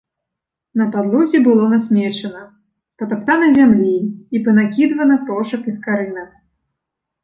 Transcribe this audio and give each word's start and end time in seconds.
На 0.79 0.87
падлозе 0.95 1.41
было 1.47 1.67
насмечана, 1.73 2.41
патаптана 3.03 3.53
зямлі 3.61 3.95
і 4.03 4.37
панакідвана 4.49 5.15
крошак 5.31 5.61
і 5.75 5.81
скарынак. 5.81 6.29